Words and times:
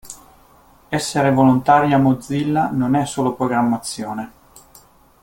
Essere 0.89 1.29
volontaria 1.31 1.99
Mozilla 1.99 2.71
non 2.71 2.95
è 2.95 3.05
solo 3.05 3.35
programmazione. 3.35 4.31